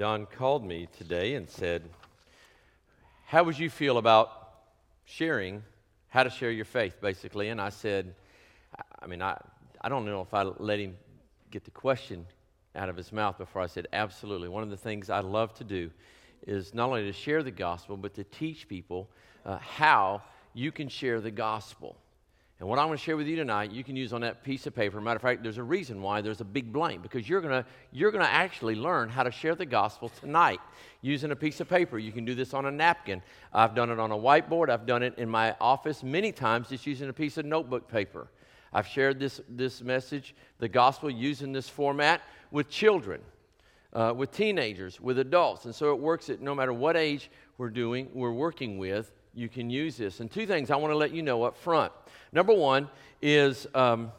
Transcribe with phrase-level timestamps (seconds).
[0.00, 1.82] Don called me today and said,
[3.26, 4.30] How would you feel about
[5.04, 5.62] sharing
[6.08, 7.50] how to share your faith, basically?
[7.50, 8.14] And I said,
[8.98, 9.38] I mean, I,
[9.78, 10.96] I don't know if I let him
[11.50, 12.24] get the question
[12.74, 14.48] out of his mouth before I said, Absolutely.
[14.48, 15.90] One of the things I love to do
[16.46, 19.06] is not only to share the gospel, but to teach people
[19.44, 20.22] uh, how
[20.54, 21.94] you can share the gospel.
[22.60, 24.66] And what I'm going to share with you tonight, you can use on that piece
[24.66, 25.00] of paper.
[25.00, 27.66] Matter of fact, there's a reason why there's a big blank because you're going to
[27.90, 30.60] you're going to actually learn how to share the gospel tonight
[31.00, 31.98] using a piece of paper.
[31.98, 33.22] You can do this on a napkin.
[33.50, 34.68] I've done it on a whiteboard.
[34.68, 38.28] I've done it in my office many times just using a piece of notebook paper.
[38.74, 42.20] I've shared this this message, the gospel, using this format
[42.50, 43.22] with children,
[43.94, 47.70] uh, with teenagers, with adults, and so it works at no matter what age we're
[47.70, 49.10] doing, we're working with.
[49.34, 50.20] You can use this.
[50.20, 51.92] And two things I want to let you know up front.
[52.32, 52.88] Number one
[53.22, 54.12] is um,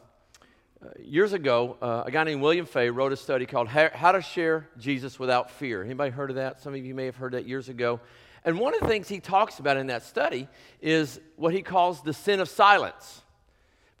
[1.00, 4.68] years ago, uh, a guy named William Fay wrote a study called How to Share
[4.78, 5.84] Jesus Without Fear.
[5.84, 6.60] Anybody heard of that?
[6.60, 8.00] Some of you may have heard that years ago.
[8.44, 10.48] And one of the things he talks about in that study
[10.80, 13.22] is what he calls the sin of silence.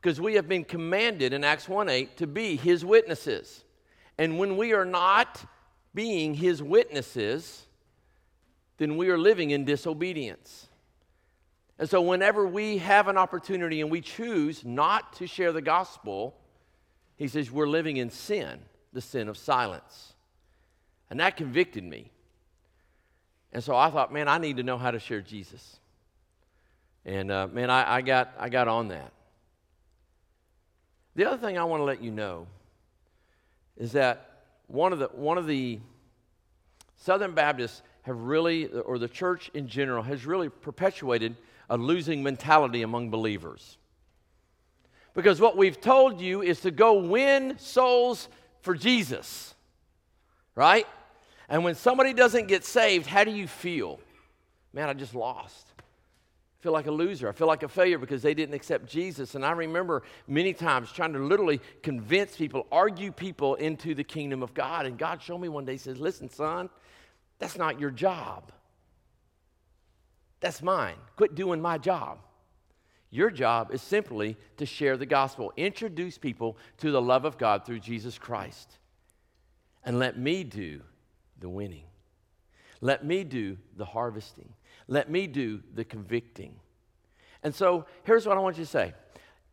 [0.00, 3.64] Because we have been commanded in Acts 1 8 to be his witnesses.
[4.18, 5.44] And when we are not
[5.94, 7.66] being his witnesses,
[8.78, 10.66] then we are living in disobedience.
[11.82, 16.32] And so, whenever we have an opportunity and we choose not to share the gospel,
[17.16, 18.60] he says we're living in sin,
[18.92, 20.12] the sin of silence.
[21.10, 22.12] And that convicted me.
[23.52, 25.80] And so I thought, man, I need to know how to share Jesus.
[27.04, 29.12] And uh, man, I, I, got, I got on that.
[31.16, 32.46] The other thing I want to let you know
[33.76, 35.80] is that one of the, one of the
[36.96, 41.34] Southern Baptists have really, or the church in general, has really perpetuated
[41.68, 43.78] a losing mentality among believers.
[45.14, 48.28] Because what we've told you is to go win souls
[48.62, 49.54] for Jesus,
[50.54, 50.86] right?
[51.48, 54.00] And when somebody doesn't get saved, how do you feel?
[54.72, 55.66] Man, I just lost.
[55.78, 57.28] I feel like a loser.
[57.28, 59.34] I feel like a failure because they didn't accept Jesus.
[59.34, 64.42] And I remember many times trying to literally convince people, argue people into the kingdom
[64.42, 64.86] of God.
[64.86, 66.70] And God showed me one day, He says, Listen, son,
[67.38, 68.52] that's not your job.
[70.42, 70.96] That's mine.
[71.16, 72.18] Quit doing my job.
[73.10, 77.64] Your job is simply to share the gospel, introduce people to the love of God
[77.64, 78.78] through Jesus Christ.
[79.84, 80.80] And let me do
[81.38, 81.84] the winning.
[82.80, 84.52] Let me do the harvesting.
[84.88, 86.54] Let me do the convicting.
[87.42, 88.94] And so here's what I want you to say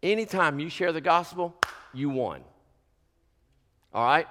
[0.01, 1.55] anytime you share the gospel,
[1.94, 2.41] you won.
[3.94, 4.28] All right?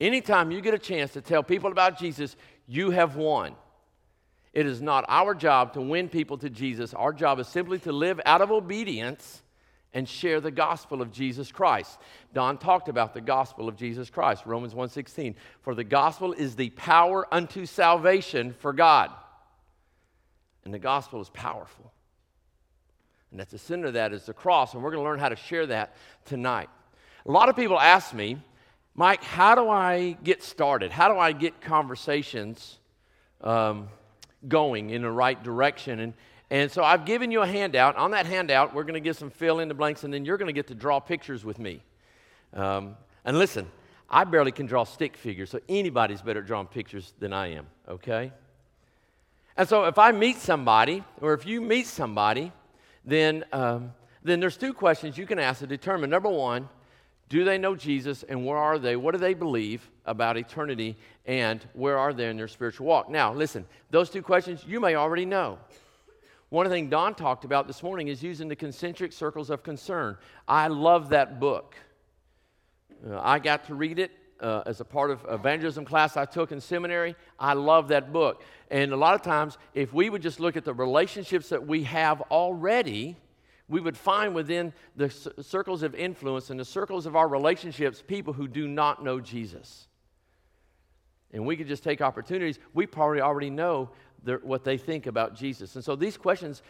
[0.00, 2.36] Anytime you get a chance to tell people about Jesus,
[2.66, 3.54] you have won.
[4.56, 6.94] It is not our job to win people to Jesus.
[6.94, 9.42] Our job is simply to live out of obedience
[9.92, 11.98] and share the gospel of Jesus Christ.
[12.32, 15.36] Don talked about the gospel of Jesus Christ, Romans 1:16.
[15.60, 19.12] For the gospel is the power unto salvation for God.
[20.64, 21.92] And the gospel is powerful.
[23.32, 25.28] And at the center of that is the cross, and we're going to learn how
[25.28, 25.94] to share that
[26.24, 26.70] tonight.
[27.26, 28.38] A lot of people ask me,
[28.94, 30.92] Mike, how do I get started?
[30.92, 32.78] How do I get conversations
[33.42, 33.90] um,
[34.48, 36.00] going in the right direction.
[36.00, 36.14] And,
[36.50, 37.96] and so I've given you a handout.
[37.96, 40.38] On that handout, we're going to get some fill in the blanks, and then you're
[40.38, 41.82] going to get to draw pictures with me.
[42.52, 43.66] Um, and listen,
[44.08, 47.66] I barely can draw stick figures, so anybody's better at drawing pictures than I am,
[47.88, 48.32] okay?
[49.56, 52.52] And so if I meet somebody, or if you meet somebody,
[53.04, 53.92] then, um,
[54.22, 56.10] then there's two questions you can ask to determine.
[56.10, 56.68] Number one,
[57.28, 58.96] do they know Jesus and where are they?
[58.96, 63.10] What do they believe about eternity and where are they in their spiritual walk?
[63.10, 65.58] Now, listen, those two questions you may already know.
[66.50, 70.16] One things Don talked about this morning is using the concentric circles of concern.
[70.46, 71.74] I love that book.
[73.04, 76.52] Uh, I got to read it uh, as a part of evangelism class I took
[76.52, 77.16] in seminary.
[77.38, 78.44] I love that book.
[78.70, 81.82] And a lot of times, if we would just look at the relationships that we
[81.82, 83.16] have already,
[83.68, 88.32] we would find within the circles of influence and the circles of our relationships people
[88.32, 89.88] who do not know Jesus.
[91.32, 92.58] And we could just take opportunities.
[92.74, 93.90] We probably already know
[94.22, 95.74] their, what they think about Jesus.
[95.74, 96.62] And so these questions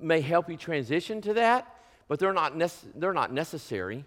[0.00, 1.76] may help you transition to that,
[2.08, 4.04] but they're not, nece- they're not necessary.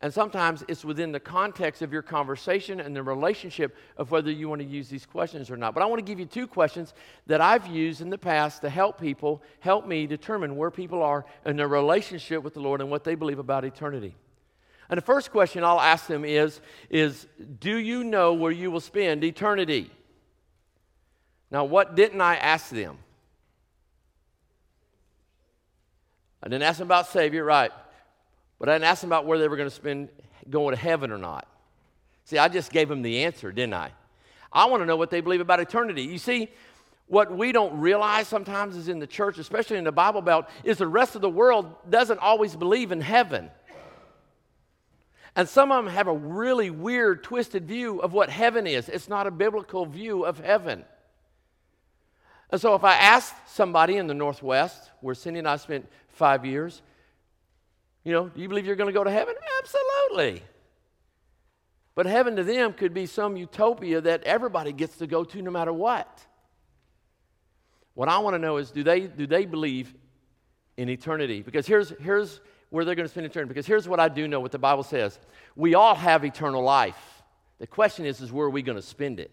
[0.00, 4.48] And sometimes it's within the context of your conversation and the relationship of whether you
[4.48, 5.74] want to use these questions or not.
[5.74, 6.94] But I want to give you two questions
[7.26, 11.26] that I've used in the past to help people, help me determine where people are
[11.44, 14.14] in their relationship with the Lord and what they believe about eternity.
[14.88, 16.60] And the first question I'll ask them is,
[16.90, 17.26] is
[17.58, 19.90] Do you know where you will spend eternity?
[21.50, 22.98] Now, what didn't I ask them?
[26.40, 27.72] I didn't ask them about Savior, right?
[28.58, 30.08] But I didn't ask them about where they were going to spend
[30.50, 31.46] going to heaven or not.
[32.24, 33.92] See, I just gave them the answer, didn't I?
[34.52, 36.02] I want to know what they believe about eternity.
[36.02, 36.48] You see,
[37.06, 40.78] what we don't realize sometimes is in the church, especially in the Bible Belt, is
[40.78, 43.50] the rest of the world doesn't always believe in heaven.
[45.34, 48.88] And some of them have a really weird, twisted view of what heaven is.
[48.88, 50.84] It's not a biblical view of heaven.
[52.50, 56.44] And so, if I ask somebody in the Northwest, where Cindy and I spent five
[56.44, 56.82] years,
[58.08, 59.34] you know, do you believe you're going to go to heaven?
[59.58, 60.42] Absolutely.
[61.94, 65.50] But heaven to them could be some utopia that everybody gets to go to no
[65.50, 66.24] matter what.
[67.92, 69.94] What I want to know is do they, do they believe
[70.78, 71.42] in eternity?
[71.42, 72.40] Because here's, here's
[72.70, 73.48] where they're going to spend eternity.
[73.48, 75.18] Because here's what I do know what the Bible says
[75.54, 77.22] we all have eternal life.
[77.58, 79.30] The question is, is where are we going to spend it?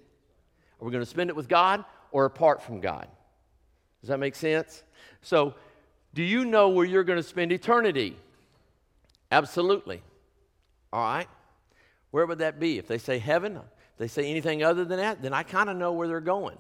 [0.81, 3.07] Are we going to spend it with God or apart from God?
[4.01, 4.83] Does that make sense?
[5.21, 5.55] So,
[6.13, 8.17] do you know where you're going to spend eternity?
[9.35, 10.01] Absolutely.
[10.93, 11.27] All right.
[12.11, 12.77] Where would that be?
[12.77, 13.59] If they say heaven,
[13.97, 16.57] they say anything other than that, then I kind of know where they're going.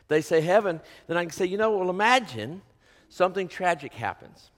[0.00, 2.62] If they say heaven, then I can say, you know, well, imagine
[3.08, 4.50] something tragic happens.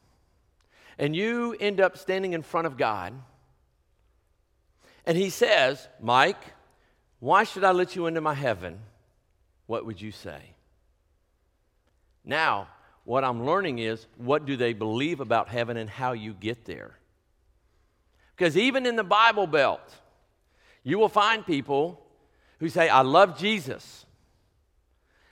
[0.98, 3.12] And you end up standing in front of God.
[5.04, 6.42] And He says, Mike,
[7.18, 8.78] why should I let you into my heaven?
[9.66, 10.40] What would you say?
[12.24, 12.68] Now,
[13.04, 16.96] what I'm learning is what do they believe about heaven and how you get there?
[18.40, 19.82] Because even in the Bible Belt,
[20.82, 22.00] you will find people
[22.58, 24.06] who say, I love Jesus.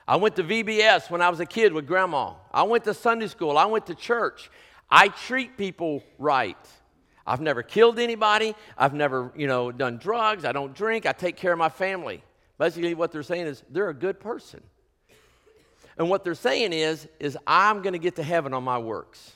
[0.07, 2.35] I went to VBS when I was a kid with grandma.
[2.53, 3.57] I went to Sunday school.
[3.57, 4.51] I went to church.
[4.91, 6.59] I treat people right.
[7.27, 8.55] I've never killed anybody.
[8.77, 10.45] I've never, you know, done drugs.
[10.45, 11.07] I don't drink.
[11.07, 12.23] I take care of my family.
[12.59, 14.63] Basically, what they're saying is they're a good person.
[15.97, 19.33] And what they're saying is, is I'm going to get to heaven on my works.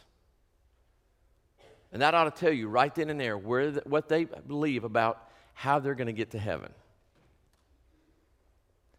[1.92, 4.84] And that ought to tell you right then and there where the, what they believe
[4.84, 6.72] about how they're going to get to heaven.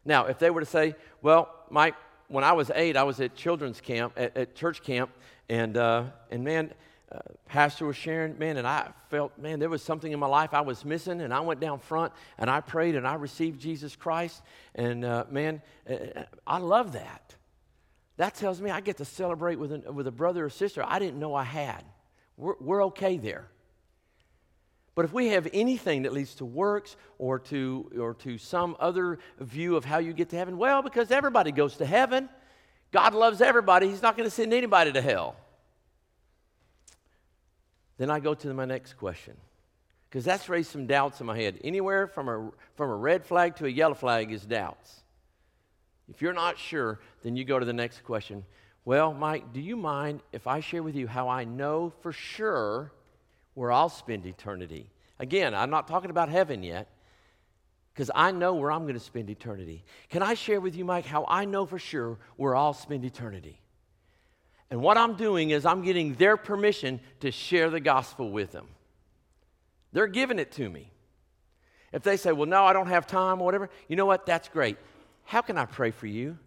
[0.05, 1.95] Now, if they were to say, well, Mike,
[2.27, 5.11] when I was eight, I was at children's camp, at, at church camp,
[5.49, 6.73] and, uh, and man,
[7.11, 10.53] uh, pastor was sharing, man, and I felt, man, there was something in my life
[10.53, 13.95] I was missing, and I went down front and I prayed and I received Jesus
[13.95, 14.41] Christ,
[14.73, 17.35] and uh, man, uh, I love that.
[18.17, 20.99] That tells me I get to celebrate with, an, with a brother or sister I
[20.99, 21.83] didn't know I had.
[22.37, 23.47] We're, we're okay there.
[24.95, 29.17] But if we have anything that leads to works or to, or to some other
[29.39, 32.29] view of how you get to heaven, well, because everybody goes to heaven.
[32.91, 33.89] God loves everybody.
[33.89, 35.35] He's not going to send anybody to hell.
[37.97, 39.35] Then I go to my next question
[40.09, 41.59] because that's raised some doubts in my head.
[41.63, 45.01] Anywhere from a, from a red flag to a yellow flag is doubts.
[46.07, 48.45] If you're not sure, then you go to the next question
[48.85, 52.91] well, Mike, do you mind if I share with you how I know for sure
[53.53, 54.89] where I'll spend eternity?
[55.19, 56.89] Again, I'm not talking about heaven yet
[57.93, 59.85] because I know where I'm going to spend eternity.
[60.09, 63.59] Can I share with you, Mike, how I know for sure where I'll spend eternity?
[64.69, 68.67] And what I'm doing is I'm getting their permission to share the gospel with them.
[69.91, 70.89] They're giving it to me.
[71.93, 74.25] If they say, well, no, I don't have time or whatever, you know what?
[74.25, 74.77] That's great.
[75.25, 76.39] How can I pray for you?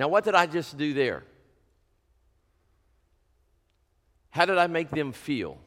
[0.00, 1.24] Now, what did I just do there?
[4.30, 5.58] How did I make them feel?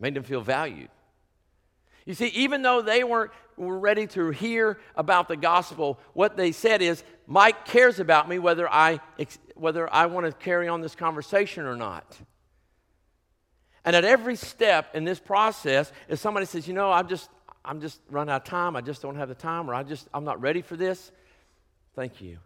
[0.00, 0.88] I made them feel valued.
[2.06, 6.52] You see, even though they weren't were ready to hear about the gospel, what they
[6.52, 9.00] said is, Mike cares about me whether I,
[9.54, 12.16] whether I want to carry on this conversation or not.
[13.84, 17.28] And at every step in this process, if somebody says, you know, I'm just,
[17.62, 20.08] I'm just run out of time, I just don't have the time, or I just,
[20.14, 21.12] I'm not ready for this,
[21.94, 22.38] Thank you.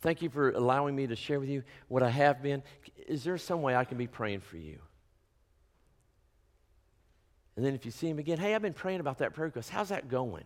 [0.00, 2.62] Thank you for allowing me to share with you what I have been.
[3.06, 4.78] Is there some way I can be praying for you?
[7.56, 9.70] And then if you see him again, hey, I've been praying about that prayer request.
[9.70, 10.44] How's that going?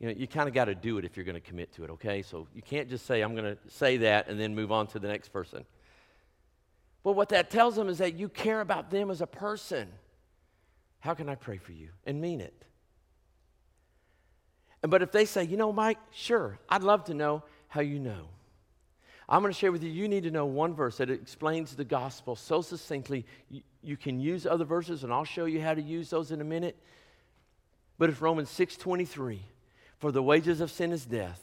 [0.00, 1.84] You know, you kind of got to do it if you're going to commit to
[1.84, 2.22] it, okay?
[2.22, 4.98] So you can't just say, I'm going to say that and then move on to
[4.98, 5.64] the next person.
[7.02, 9.88] But what that tells them is that you care about them as a person.
[11.00, 11.90] How can I pray for you?
[12.04, 12.64] And mean it.
[14.82, 18.28] But if they say, you know, Mike, sure, I'd love to know how you know.
[19.28, 21.84] I'm going to share with you, you need to know one verse that explains the
[21.84, 23.26] gospel so succinctly.
[23.50, 26.40] You, you, can use other verses, and I'll show you how to use those in
[26.40, 26.76] a minute.
[27.98, 29.40] But it's Romans 6.23.
[29.98, 31.42] For the wages of sin is death,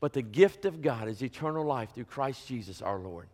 [0.00, 3.28] but the gift of God is eternal life through Christ Jesus our Lord.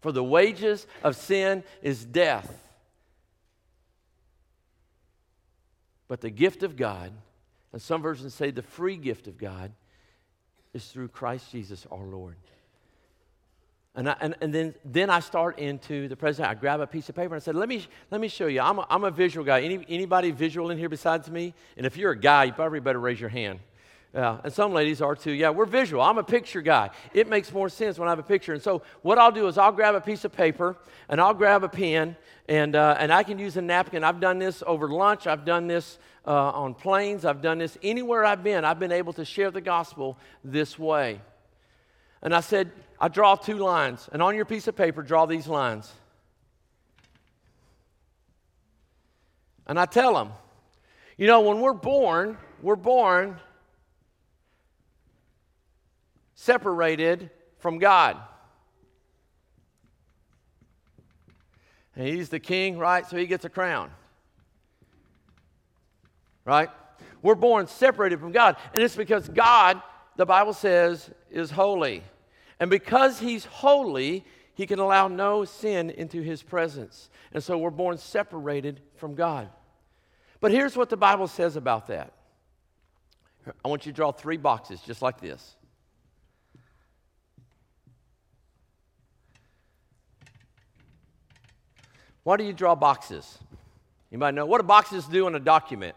[0.00, 2.65] For the wages of sin is death
[6.08, 7.12] But the gift of God,
[7.72, 9.72] and some versions say the free gift of God,
[10.72, 12.36] is through Christ Jesus our Lord.
[13.94, 16.50] And, I, and, and then, then I start into the presentation.
[16.50, 18.60] I grab a piece of paper and I said, let me, let me show you.
[18.60, 19.62] I'm a, I'm a visual guy.
[19.62, 21.54] Any, anybody visual in here besides me?
[21.78, 23.60] And if you're a guy, you probably better raise your hand.
[24.14, 25.32] Yeah, and some ladies are too.
[25.32, 26.02] Yeah, we're visual.
[26.02, 26.90] I'm a picture guy.
[27.12, 28.54] It makes more sense when I have a picture.
[28.54, 30.76] And so what I'll do is I'll grab a piece of paper
[31.08, 32.16] and I'll grab a pen
[32.48, 34.04] and, uh, and I can use a napkin.
[34.04, 35.26] I've done this over lunch.
[35.26, 37.24] I've done this uh, on planes.
[37.24, 38.64] I've done this anywhere I've been.
[38.64, 41.20] I've been able to share the gospel this way.
[42.22, 44.08] And I said, I draw two lines.
[44.12, 45.92] And on your piece of paper, draw these lines.
[49.66, 50.30] And I tell them,
[51.18, 53.38] you know, when we're born, we're born
[56.36, 58.16] separated from God.
[61.96, 63.04] And he's the king, right?
[63.06, 63.90] So he gets a crown.
[66.44, 66.68] Right?
[67.22, 68.56] We're born separated from God.
[68.74, 69.82] And it's because God,
[70.16, 72.04] the Bible says, is holy.
[72.60, 74.24] And because he's holy,
[74.54, 77.10] he can allow no sin into his presence.
[77.32, 79.48] And so we're born separated from God.
[80.40, 82.12] But here's what the Bible says about that.
[83.64, 85.55] I want you to draw three boxes just like this.
[92.26, 93.38] Why do you draw boxes?
[94.10, 94.46] You might know.
[94.46, 95.94] What do boxes do in a document?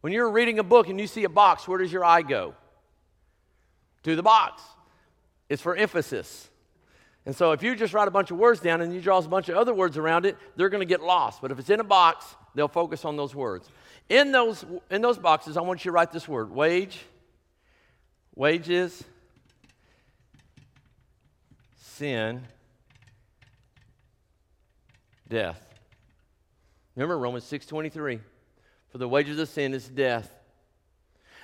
[0.00, 2.56] When you're reading a book and you see a box, where does your eye go?
[4.02, 4.64] To the box.
[5.48, 6.50] It's for emphasis.
[7.24, 9.22] And so if you just write a bunch of words down and you draw a
[9.22, 11.40] bunch of other words around it, they're going to get lost.
[11.40, 13.70] But if it's in a box, they'll focus on those words.
[14.08, 16.98] In those, in those boxes, I want you to write this word wage,
[18.34, 19.04] wages,
[21.76, 22.42] sin,
[25.28, 25.62] death.
[26.94, 28.20] Remember Romans 6:23.
[28.88, 30.32] For the wages of sin is death.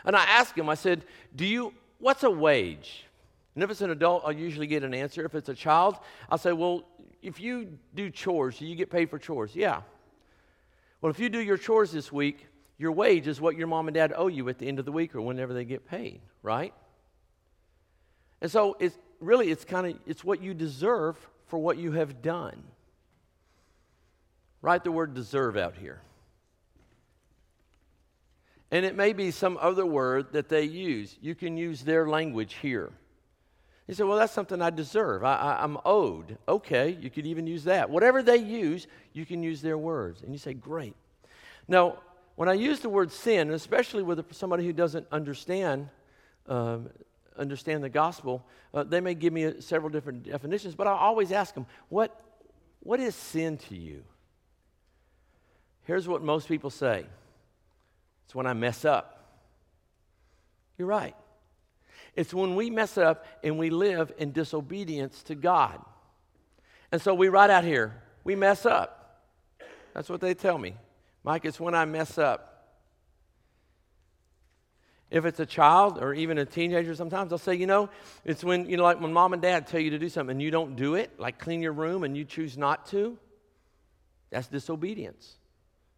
[0.04, 3.04] And I asked him, I said, Do you what's a wage?
[3.54, 5.24] And if it's an adult, I'll usually get an answer.
[5.24, 5.98] If it's a child,
[6.30, 6.84] I'll say, Well,
[7.20, 9.54] if you do chores, do you get paid for chores?
[9.54, 9.82] Yeah.
[11.00, 12.46] Well, if you do your chores this week,
[12.78, 14.92] your wage is what your mom and dad owe you at the end of the
[14.92, 16.72] week or whenever they get paid, right?
[18.40, 22.22] And so it's really it's kind of it's what you deserve for what you have
[22.22, 22.62] done.
[24.62, 26.00] Write the word deserve out here.
[28.71, 31.16] And it may be some other word that they use.
[31.21, 32.90] You can use their language here.
[33.87, 35.25] You say, well, that's something I deserve.
[35.25, 36.38] I, am owed.
[36.49, 37.90] Okay, you could even use that.
[37.90, 40.23] Whatever they use, you can use their words.
[40.23, 40.95] And you say, great.
[41.69, 41.99] Now,
[42.37, 45.88] when I use the word sin, especially with somebody who doesn't understand,
[46.47, 46.88] um,
[47.37, 51.52] understand the gospel, uh, they may give me several different definitions, but I always ask
[51.52, 52.19] them, what,
[52.81, 54.04] what is sin to you?
[55.84, 57.06] Here's what most people say
[58.26, 59.18] it's when I mess up.
[60.78, 61.14] You're right.
[62.14, 65.80] It's when we mess up and we live in disobedience to God.
[66.90, 69.22] And so we write out here, we mess up.
[69.94, 70.74] That's what they tell me.
[71.24, 72.48] Mike, it's when I mess up.
[75.10, 77.90] If it's a child or even a teenager, sometimes they'll say, you know,
[78.24, 80.42] it's when, you know, like when mom and dad tell you to do something and
[80.42, 83.18] you don't do it, like clean your room and you choose not to.
[84.30, 85.36] That's disobedience.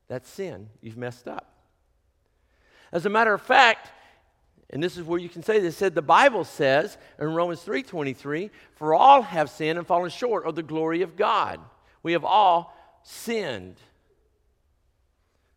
[0.09, 0.69] That's sin.
[0.81, 1.51] You've messed up.
[2.93, 3.91] As a matter of fact,
[4.71, 8.51] and this is where you can say this said the bible says in romans 3.23
[8.75, 11.61] for all have sinned and fallen short of the glory of god
[12.03, 13.77] we have all sinned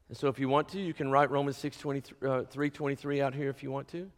[0.10, 3.50] and so if you want to you can write romans 6 uh, 3.23 out here
[3.50, 4.10] if you want to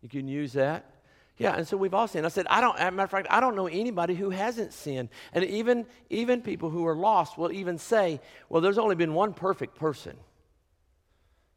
[0.00, 0.93] you can use that
[1.36, 2.24] yeah, and so we've all sinned.
[2.24, 4.72] I said, I don't, as a matter of fact, I don't know anybody who hasn't
[4.72, 5.08] sinned.
[5.32, 9.34] And even, even people who are lost will even say, well, there's only been one
[9.34, 10.16] perfect person.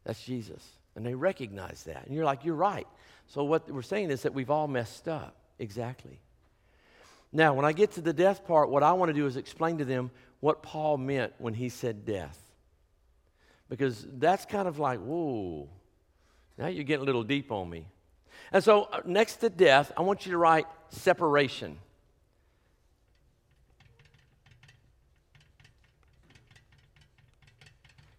[0.04, 0.66] That's Jesus.
[0.96, 2.06] And they recognize that.
[2.06, 2.88] And you're like, you're right.
[3.28, 5.36] So what we're saying is that we've all messed up.
[5.60, 6.18] Exactly.
[7.32, 9.78] Now, when I get to the death part, what I want to do is explain
[9.78, 12.36] to them what Paul meant when he said death.
[13.68, 15.68] Because that's kind of like, whoa,
[16.56, 17.86] now you're getting a little deep on me.
[18.52, 21.78] And so, uh, next to death, I want you to write separation.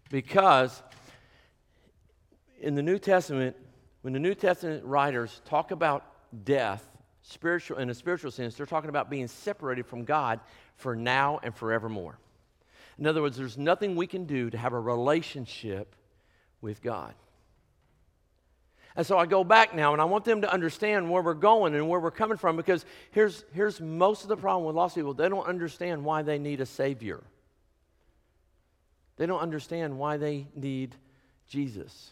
[0.10, 0.82] Because
[2.60, 3.56] in the New Testament,
[4.02, 6.06] when the New Testament writers talk about
[6.46, 6.86] death,
[7.22, 10.40] spiritual in a spiritual sense, they're talking about being separated from God
[10.76, 12.18] for now and forevermore.
[12.98, 15.96] In other words, there's nothing we can do to have a relationship
[16.62, 17.14] with God.
[19.00, 21.74] And so I go back now and I want them to understand where we're going
[21.74, 25.14] and where we're coming from because here's, here's most of the problem with lost people.
[25.14, 27.24] They don't understand why they need a Savior,
[29.16, 30.96] they don't understand why they need
[31.48, 32.10] Jesus.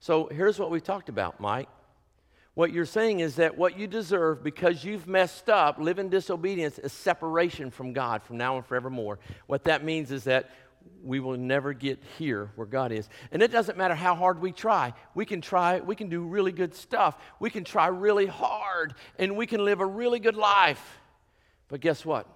[0.00, 1.70] So here's what we talked about, Mike.
[2.52, 6.78] What you're saying is that what you deserve because you've messed up, live in disobedience,
[6.78, 9.18] is separation from God from now and forevermore.
[9.46, 10.50] What that means is that
[11.02, 13.08] we will never get here where God is.
[13.32, 14.92] And it doesn't matter how hard we try.
[15.14, 17.16] We can try, we can do really good stuff.
[17.40, 20.98] We can try really hard and we can live a really good life.
[21.68, 22.26] But guess what?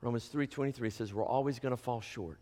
[0.00, 2.38] Romans 3:23 says we're always going to fall short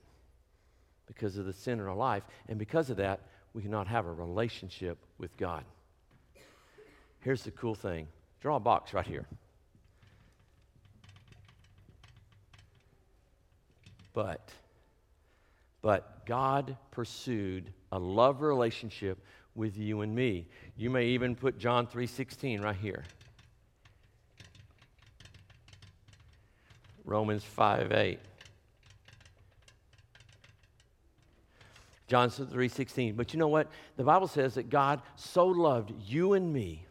[1.06, 3.20] because of the sin in our life, and because of that,
[3.52, 5.64] we cannot have a relationship with God.
[7.20, 8.08] Here's the cool thing.
[8.40, 9.26] Draw a box right here.
[14.12, 14.50] But
[15.84, 19.22] but God pursued a love relationship
[19.54, 20.46] with you and me.
[20.78, 23.04] You may even put John 3:16 right here.
[27.04, 28.18] Romans 5 8.
[32.06, 33.14] John 3:16.
[33.14, 33.70] But you know what?
[33.96, 36.86] The Bible says that God so loved you and me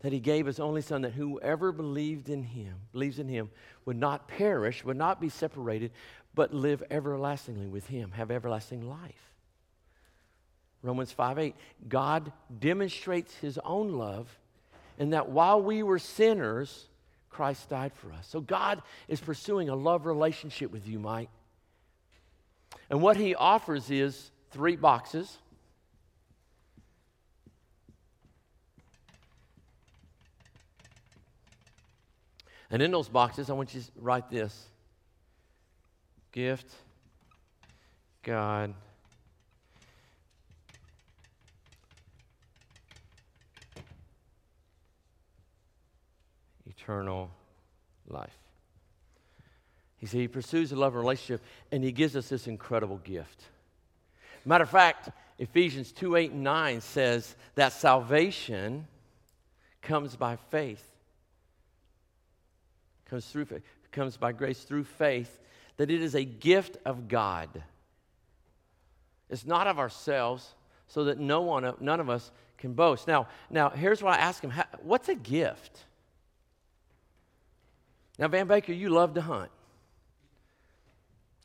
[0.00, 3.50] that he gave his only son that whoever believed in him, believes in him,
[3.86, 5.90] would not perish, would not be separated,
[6.36, 9.32] but live everlastingly with him, have everlasting life.
[10.82, 11.56] Romans 5 8.
[11.88, 14.38] God demonstrates his own love
[14.98, 16.86] in that while we were sinners,
[17.30, 18.28] Christ died for us.
[18.28, 21.30] So God is pursuing a love relationship with you, Mike.
[22.88, 25.38] And what he offers is three boxes.
[32.70, 34.66] And in those boxes, I want you to write this
[36.36, 36.70] gift,
[38.22, 38.74] God,
[46.68, 47.30] eternal
[48.06, 48.28] life.
[49.96, 51.40] He said he pursues a love relationship
[51.72, 53.44] and he gives us this incredible gift.
[54.44, 58.86] Matter of fact, Ephesians 2 8 and 9 says that salvation
[59.80, 60.84] comes by faith.
[63.08, 65.38] Comes through faith, comes by grace through faith,
[65.76, 67.62] that it is a gift of God.
[69.28, 70.54] It's not of ourselves,
[70.86, 73.06] so that no one, none of us can boast.
[73.08, 75.84] Now, now here's what I ask him: What's a gift?
[78.18, 79.50] Now, Van Baker, you love to hunt.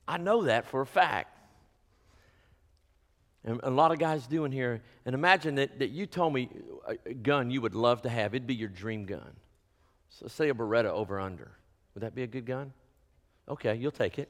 [0.07, 1.37] I know that for a fact.
[3.43, 4.81] And a lot of guys do in here.
[5.05, 6.49] And imagine that, that you told me
[7.05, 8.35] a gun you would love to have.
[8.35, 9.31] It'd be your dream gun.
[10.09, 11.51] So, say a Beretta over under.
[11.93, 12.71] Would that be a good gun?
[13.47, 14.29] Okay, you'll take it.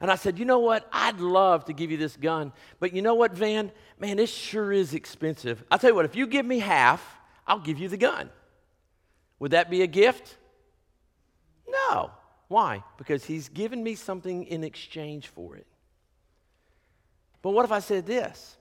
[0.00, 0.88] And I said, You know what?
[0.92, 2.52] I'd love to give you this gun.
[2.80, 3.72] But you know what, Van?
[3.98, 5.64] Man, this sure is expensive.
[5.70, 8.30] I'll tell you what, if you give me half, I'll give you the gun.
[9.38, 10.36] Would that be a gift?
[11.68, 12.10] No.
[12.48, 12.82] Why?
[12.96, 15.66] Because he's given me something in exchange for it.
[17.42, 18.56] But what if I said this?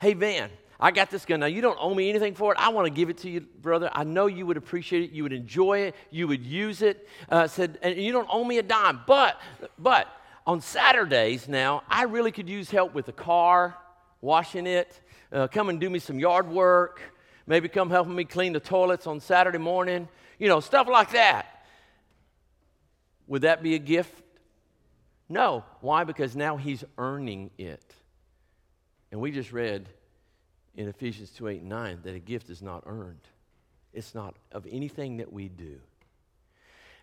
[0.00, 1.40] Hey, Van, I got this gun.
[1.40, 2.58] Now, you don't owe me anything for it.
[2.58, 3.90] I want to give it to you, brother.
[3.92, 5.10] I know you would appreciate it.
[5.10, 5.94] You would enjoy it.
[6.10, 7.06] You would use it.
[7.28, 9.00] Uh, said, and you don't owe me a dime.
[9.06, 9.38] But,
[9.78, 10.08] but
[10.46, 13.76] on Saturdays now, I really could use help with the car,
[14.22, 14.98] washing it,
[15.32, 17.02] uh, come and do me some yard work,
[17.46, 21.64] maybe come helping me clean the toilets on Saturday morning, you know, stuff like that.
[23.26, 24.14] Would that be a gift?
[25.28, 25.62] No.
[25.82, 26.04] Why?
[26.04, 27.94] Because now he's earning it.
[29.12, 29.88] And we just read
[30.76, 33.20] in Ephesians 2 8 and 9 that a gift is not earned,
[33.92, 35.78] it's not of anything that we do.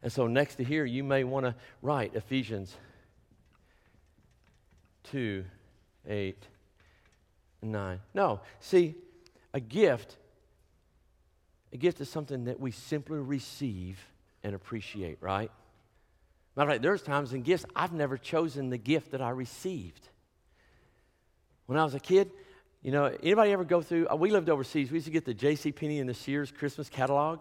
[0.04, 2.76] And so, next to here, you may want to write Ephesians
[5.12, 5.44] 2
[6.08, 6.44] 8
[7.62, 8.00] 9.
[8.14, 8.96] No, see,
[9.54, 10.16] a gift,
[11.74, 14.00] a gift is something that we simply receive
[14.44, 15.52] and appreciate, right?
[16.56, 20.08] Matter of fact, there's times in gifts I've never chosen the gift that I received.
[21.66, 22.32] When I was a kid,
[22.88, 24.08] you know, anybody ever go through?
[24.08, 24.90] Uh, we lived overseas.
[24.90, 25.74] We used to get the J.C.
[25.74, 27.40] Penney and the Sears Christmas catalog,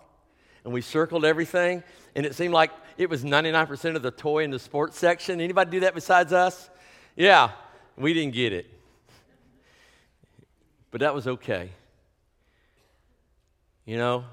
[0.64, 1.84] and we circled everything,
[2.16, 5.40] and it seemed like it was 99% of the toy in the sports section.
[5.40, 6.68] Anybody do that besides us?
[7.14, 7.52] Yeah,
[7.96, 8.66] we didn't get it,
[10.90, 11.70] but that was okay.
[13.84, 14.24] You know,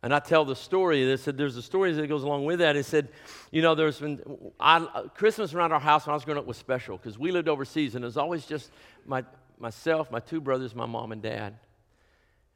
[0.00, 1.04] and I tell the story.
[1.04, 2.76] They said there's a story that goes along with that.
[2.76, 3.08] It said,
[3.50, 4.22] you know, there's been
[4.60, 7.48] I, Christmas around our house when I was growing up was special because we lived
[7.48, 8.70] overseas, and it was always just
[9.06, 9.24] my
[9.58, 11.58] myself, my two brothers, my mom and dad.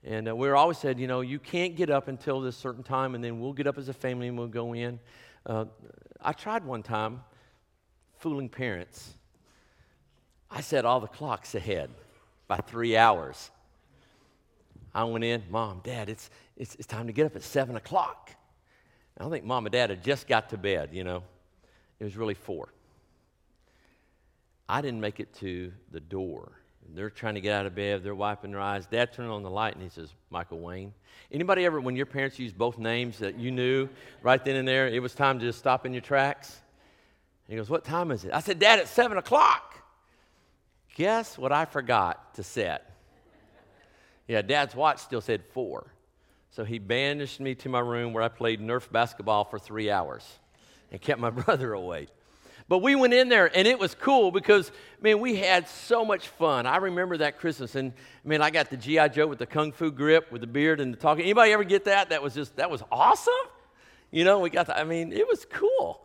[0.03, 2.83] And uh, we were always said, you know, you can't get up until this certain
[2.83, 4.99] time, and then we'll get up as a family and we'll go in.
[5.45, 5.67] Uh,
[6.21, 7.23] I tried one time
[8.19, 9.15] fooling parents.
[10.51, 11.91] I set all the clocks ahead
[12.49, 13.51] by three hours.
[14.95, 18.31] I went in, Mom, Dad, it's, it's, it's time to get up at 7 o'clock.
[19.19, 21.23] I think Mom and Dad had just got to bed, you know.
[22.01, 22.69] It was really 4.
[24.69, 26.60] I didn't make it to the door
[26.94, 28.03] They're trying to get out of bed.
[28.03, 28.87] They're wiping their eyes.
[28.87, 30.92] Dad turned on the light and he says, Michael Wayne.
[31.33, 33.88] Anybody ever, when your parents used both names that you knew
[34.22, 36.61] right then and there, it was time to just stop in your tracks?
[37.48, 38.33] he goes, What time is it?
[38.33, 39.74] I said, Dad, it's 7 o'clock.
[40.94, 42.90] Guess what I forgot to set?
[44.29, 45.92] Yeah, Dad's watch still said 4.
[46.53, 50.24] So he banished me to my room where I played Nerf basketball for three hours
[50.90, 52.09] and kept my brother awake.
[52.70, 54.70] But we went in there and it was cool because,
[55.02, 56.66] man, we had so much fun.
[56.66, 59.09] I remember that Christmas and, man, I got the G.I.
[59.09, 61.24] Joe with the Kung Fu grip with the beard and the talking.
[61.24, 62.11] Anybody ever get that?
[62.11, 63.35] That was just, that was awesome.
[64.12, 66.00] You know, we got the, I mean, it was cool.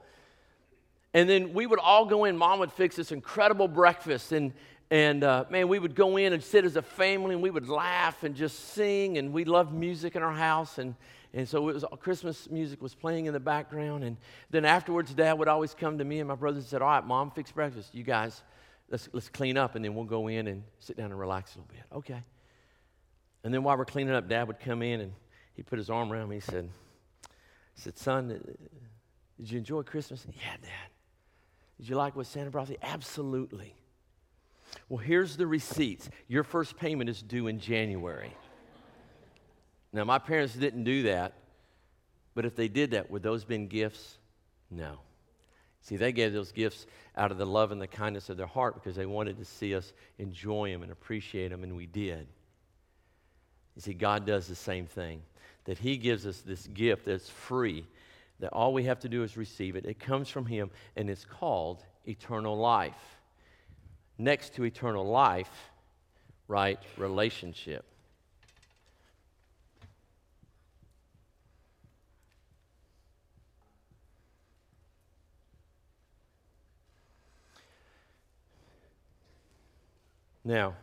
[1.14, 2.36] And then we would all go in.
[2.36, 4.32] Mom would fix this incredible breakfast.
[4.32, 4.52] And,
[4.90, 7.70] and uh, man, we would go in and sit as a family and we would
[7.70, 9.20] laugh and just sing.
[9.20, 10.80] And we loved music in our house.
[10.80, 10.96] And,
[11.36, 14.06] and so it was uh, Christmas music was playing in the background.
[14.06, 14.16] And
[14.52, 17.06] then afterwards, Dad would always come to me and my brothers and said, All right,
[17.06, 17.94] Mom, fix breakfast.
[17.94, 18.42] You guys,
[18.90, 21.60] let's, let's clean up and then we'll go in and sit down and relax a
[21.60, 21.98] little bit.
[21.98, 22.24] Okay.
[23.44, 25.12] And then while we're cleaning up, Dad would come in and
[25.56, 26.38] he put his arm around me.
[26.38, 26.70] And he said,
[27.76, 28.52] he said, Son, uh,
[29.38, 30.26] did you enjoy Christmas?
[30.32, 30.90] Yeah, Dad.
[31.78, 32.78] Did you like what Santa brought you?
[32.82, 33.76] Absolutely.
[34.88, 36.10] Well, here's the receipts.
[36.30, 38.34] Your first payment is due in January.
[39.96, 41.36] Now, my parents didn't do that,
[42.34, 44.18] but if they did that, would those been gifts?
[44.70, 44.98] No.
[45.80, 48.74] See, they gave those gifts out of the love and the kindness of their heart
[48.74, 52.28] because they wanted to see us enjoy them and appreciate them, and we did.
[53.78, 55.22] You see, God does the same thing.
[55.64, 57.88] That He gives us this gift that's free,
[58.42, 59.86] that all we have to do is receive it.
[59.86, 63.22] It comes from Him, and it's called eternal life.
[64.18, 65.72] Next to eternal life,
[66.50, 67.86] right, relationship.
[80.46, 80.76] Now,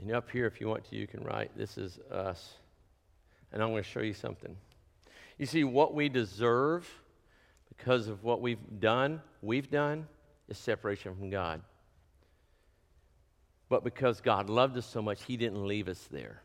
[0.00, 2.54] and up here, if you want to, you can write, This is us.
[3.52, 4.56] And I'm going to show you something.
[5.38, 6.88] You see, what we deserve
[7.68, 10.06] because of what we've done, we've done,
[10.48, 11.62] is separation from God.
[13.68, 16.42] But because God loved us so much, He didn't leave us there.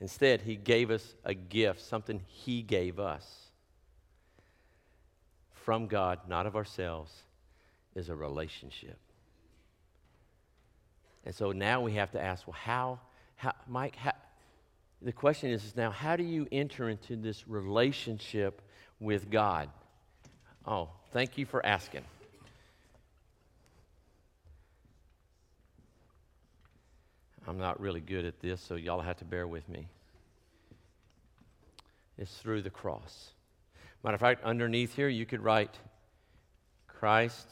[0.00, 3.44] Instead, He gave us a gift, something He gave us
[5.52, 7.10] from God, not of ourselves,
[7.94, 8.98] is a relationship.
[11.24, 13.00] And so now we have to ask, well, how,
[13.36, 14.12] how Mike, how,
[15.00, 18.62] the question is, is now, how do you enter into this relationship
[19.00, 19.68] with God?
[20.66, 22.04] Oh, thank you for asking.
[27.46, 29.86] I'm not really good at this, so y'all have to bear with me.
[32.16, 33.30] It's through the cross.
[34.02, 35.78] Matter of fact, underneath here, you could write
[36.86, 37.50] Christ,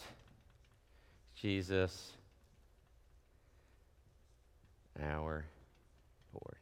[1.34, 2.12] Jesus,
[5.00, 5.46] our
[6.32, 6.56] Lord.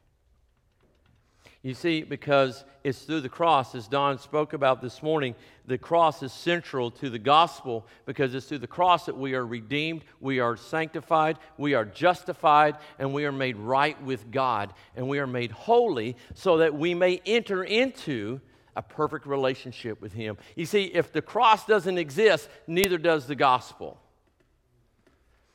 [1.62, 5.34] You see, because it's through the cross, as Don spoke about this morning,
[5.66, 9.46] the cross is central to the gospel because it's through the cross that we are
[9.46, 14.72] redeemed, we are sanctified, we are justified, and we are made right with God.
[14.96, 18.40] And we are made holy so that we may enter into
[18.74, 20.38] a perfect relationship with Him.
[20.56, 24.00] You see, if the cross doesn't exist, neither does the gospel.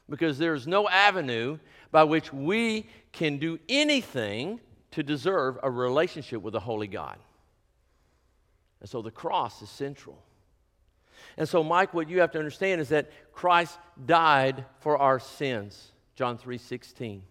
[0.07, 1.57] Because there's no avenue
[1.95, 4.60] by which we can do anything
[4.91, 7.17] to deserve a relationship with a holy God.
[8.81, 10.21] And so the cross is central.
[11.38, 15.93] And so, Mike, what you have to understand is that Christ died for our sins.
[16.15, 17.23] John 3 16.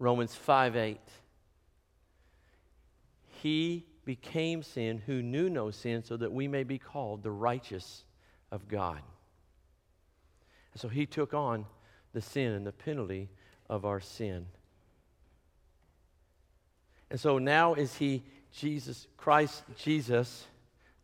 [0.00, 0.98] Romans 5 8.
[3.44, 8.02] He became sin who knew no sin so that we may be called the righteous
[8.50, 9.02] of God.
[10.72, 11.66] And so he took on
[12.14, 13.28] the sin and the penalty
[13.68, 14.46] of our sin.
[17.10, 18.22] And so now is he
[18.52, 20.46] Jesus, Christ Jesus,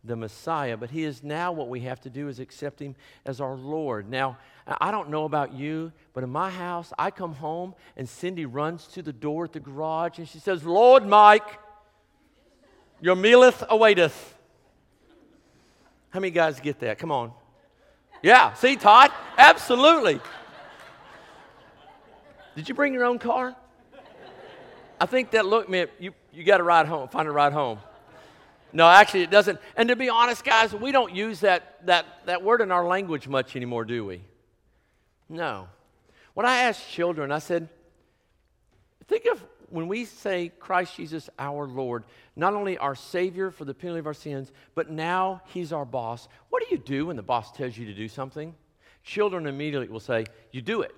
[0.02, 2.94] the Messiah, but he is now what we have to do is accept him
[3.26, 4.08] as our Lord.
[4.08, 4.38] Now,
[4.80, 8.86] I don't know about you, but in my house, I come home and Cindy runs
[8.88, 11.58] to the door at the garage and she says, Lord Mike,
[13.00, 14.34] your mealeth awaiteth.
[16.10, 16.98] How many guys get that?
[16.98, 17.32] Come on.
[18.22, 19.10] Yeah, see, Todd?
[19.36, 20.20] Absolutely.
[22.56, 23.54] Did you bring your own car?
[25.00, 27.78] I think that look meant you, you got to ride home, find a ride home.
[28.72, 29.58] No, actually, it doesn't.
[29.76, 33.26] And to be honest, guys, we don't use that, that, that word in our language
[33.26, 34.22] much anymore, do we?
[35.28, 35.68] No.
[36.34, 37.68] When I asked children, I said,
[39.08, 42.04] think of when we say Christ Jesus our Lord,
[42.36, 46.28] not only our Savior for the penalty of our sins, but now He's our boss.
[46.48, 48.54] What do you do when the boss tells you to do something?
[49.02, 50.94] Children immediately will say, You do it.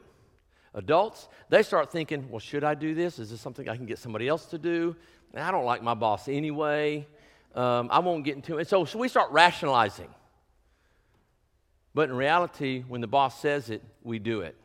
[0.75, 3.19] Adults, they start thinking, well, should I do this?
[3.19, 4.97] Is this something I can get somebody else to do?
[5.35, 7.07] I don't like my boss anyway.
[7.55, 8.69] Um, I won't get into it.
[8.69, 10.09] So, so we start rationalizing.
[11.95, 14.57] But in reality, when the boss says it, we do it.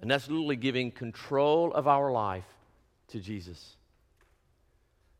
[0.00, 2.46] And that's literally giving control of our life
[3.08, 3.76] to Jesus.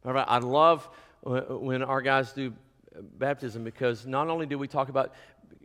[0.04, 0.88] I love
[1.22, 2.52] when our guys do
[3.18, 5.14] baptism because not only do we talk about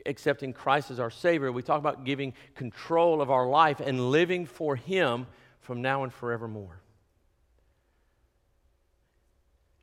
[0.06, 4.46] accepting Christ as our Savior, we talk about giving control of our life and living
[4.46, 5.28] for Him
[5.62, 6.82] from now and forevermore.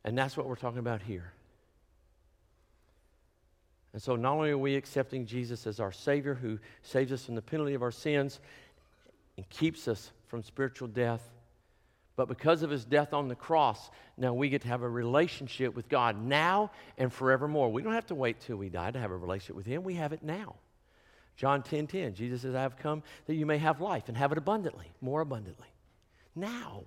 [0.04, 1.32] And that's what we're talking about here.
[3.92, 7.34] And so, not only are we accepting Jesus as our Savior who saves us from
[7.34, 8.40] the penalty of our sins
[9.36, 11.22] and keeps us from spiritual death,
[12.16, 15.76] but because of his death on the cross, now we get to have a relationship
[15.76, 17.70] with God now and forevermore.
[17.70, 19.84] We don't have to wait till we die to have a relationship with him.
[19.84, 20.56] We have it now.
[21.36, 24.32] John 10 10, Jesus says, I have come that you may have life and have
[24.32, 25.68] it abundantly, more abundantly.
[26.34, 26.84] Now.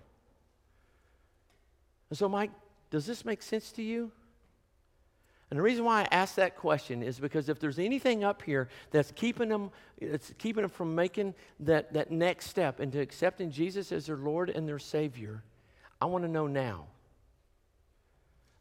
[2.10, 2.50] And so, Mike,
[2.90, 4.12] does this make sense to you?
[5.50, 8.70] And the reason why I ask that question is because if there's anything up here
[8.92, 13.92] that's keeping them, it's keeping them from making that, that next step into accepting Jesus
[13.92, 15.44] as their Lord and their Savior,
[16.00, 16.86] I want to know now.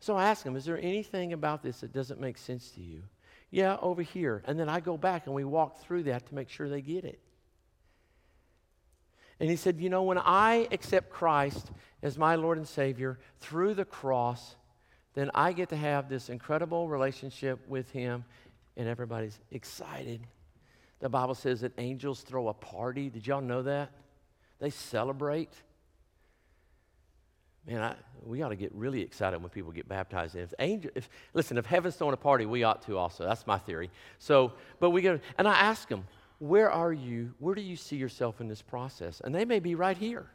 [0.01, 3.03] So I ask them, is there anything about this that doesn't make sense to you?
[3.51, 4.43] Yeah, over here.
[4.47, 7.05] And then I go back and we walk through that to make sure they get
[7.05, 7.21] it.
[9.41, 11.71] And he said, You know, when I accept Christ
[12.03, 14.57] as my Lord and Savior through the cross,
[15.19, 18.25] then I get to have this incredible relationship with Him,
[18.77, 20.21] and everybody's excited.
[21.01, 23.11] The Bible says that angels throw a party.
[23.11, 23.91] Did y'all know that?
[24.61, 25.53] They celebrate.
[27.67, 30.37] Man, I, we ought to get really excited when people get baptized.
[30.37, 33.25] And If angel, if listen, if heaven's throwing a party, we ought to also.
[33.25, 33.91] That's my theory.
[34.19, 36.07] So, but we go, and I ask them,
[36.39, 37.35] where are you?
[37.41, 39.21] Where do you see yourself in this process?
[39.25, 40.31] And they may be right here.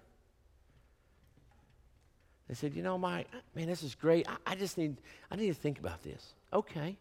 [2.48, 3.26] They said, you know, my
[3.56, 4.28] man, this is great.
[4.28, 4.98] I, I just need,
[5.32, 6.34] I need to think about this.
[6.52, 6.98] Okay.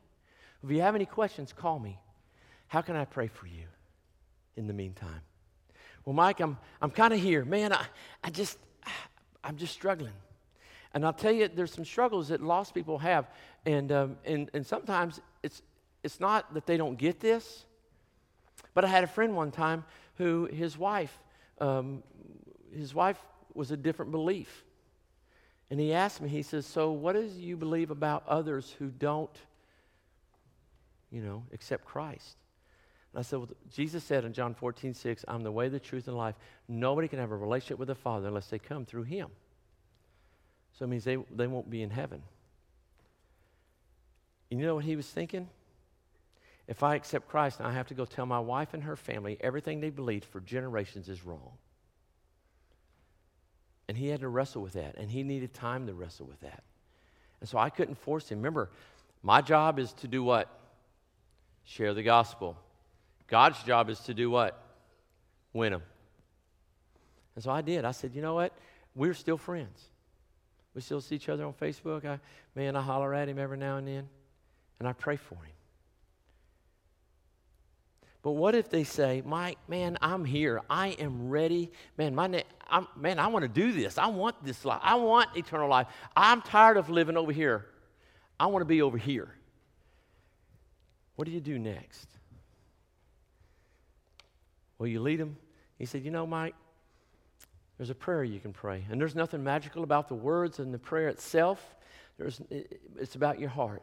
[0.63, 1.99] If you have any questions, call me.
[2.69, 3.65] How can I pray for you
[4.57, 5.21] in the meantime?
[6.05, 7.45] Well, Mike, I'm, I'm kind of here.
[7.45, 7.85] Man, I,
[8.23, 8.59] I just,
[9.45, 10.13] I'm just struggling.
[10.95, 13.29] And I'll tell you, there's some struggles that lost people have.
[13.67, 15.63] And, um, and, and sometimes it's,
[16.03, 17.65] it's not that they don't get this,
[18.75, 19.85] but I had a friend one time
[20.17, 21.19] who his wife,
[21.61, 22.03] um,
[22.75, 23.19] his wife
[23.55, 24.65] was a different belief.
[25.73, 29.35] And he asked me, he says, So what do you believe about others who don't,
[31.11, 32.37] you know, accept Christ?
[33.11, 36.09] And I said, Well, Jesus said in John 14, 6, I'm the way, the truth,
[36.09, 36.35] and life.
[36.69, 39.31] Nobody can have a relationship with the Father unless they come through him.
[40.79, 42.21] So it means they, they won't be in heaven.
[44.51, 45.49] And you know what he was thinking?
[46.69, 49.81] If I accept Christ, I have to go tell my wife and her family everything
[49.81, 51.53] they believed for generations is wrong.
[53.93, 56.63] And he had to wrestle with that, and he needed time to wrestle with that.
[57.41, 58.39] And so I couldn't force him.
[58.39, 58.71] Remember,
[59.23, 60.49] my job is to do what?
[61.65, 62.57] Share the gospel.
[63.29, 64.59] God's job is to do what?
[65.53, 65.83] Win them.
[67.35, 67.85] And so I did.
[67.85, 68.57] I said, you know what?
[68.95, 69.79] We're still friends.
[70.75, 72.07] We still see each other on Facebook.
[72.07, 72.19] I,
[72.55, 74.09] man, I holler at him every now and then,
[74.79, 75.53] and I pray for him.
[78.23, 80.61] But what if they say, Mike, man, I'm here.
[80.71, 81.73] I am ready.
[81.99, 83.99] Man, my na- I'm, man, I want to do this.
[83.99, 84.81] I want this life.
[84.83, 85.89] I want eternal life.
[86.17, 87.67] I'm tired of living over here.
[88.39, 89.35] I want to be over here.
[91.17, 92.09] What do you do next?
[94.79, 95.37] Well, you lead them.
[95.79, 96.55] He said, You know, Mike,
[97.77, 98.85] there's a prayer you can pray.
[98.89, 101.75] And there's nothing magical about the words and the prayer itself.
[102.19, 103.83] There's, it's about your heart.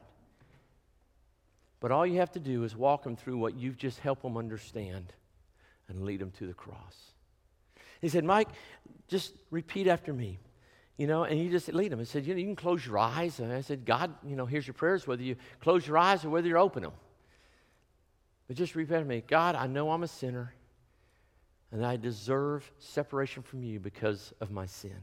[1.79, 4.37] But all you have to do is walk them through what you've just helped them
[4.37, 5.13] understand
[5.87, 7.13] and lead them to the cross.
[8.01, 8.49] He said, Mike,
[9.07, 10.39] just repeat after me.
[10.97, 11.99] You know, and you just lead them.
[11.99, 13.39] He said, you know, you can close your eyes.
[13.39, 16.29] And I said, God, you know, here's your prayers, whether you close your eyes or
[16.29, 16.91] whether you open them.
[18.47, 20.53] But just repeat after me God, I know I'm a sinner
[21.71, 24.97] and I deserve separation from you because of my sin.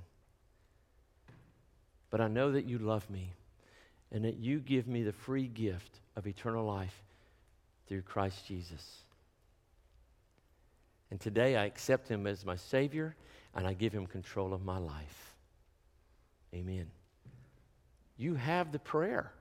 [2.10, 3.32] But I know that you love me
[4.12, 7.02] and that you give me the free gift of eternal life
[7.86, 9.02] through Christ Jesus.
[11.10, 13.14] And today I accept him as my Savior
[13.54, 15.34] and I give him control of my life.
[16.54, 16.86] Amen.
[18.16, 19.32] You have the prayer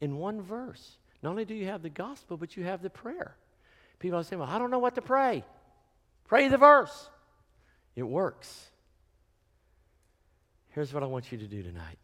[0.00, 0.96] in one verse.
[1.22, 3.36] Not only do you have the gospel, but you have the prayer.
[3.98, 5.44] People are saying, Well, I don't know what to pray.
[6.24, 7.10] Pray the verse.
[7.94, 8.70] It works.
[10.70, 11.98] Here's what I want you to do tonight